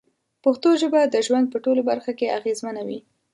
[0.43, 2.99] پښتو ژبه د ژوند په ټولو برخو کې اغېزمنه وي.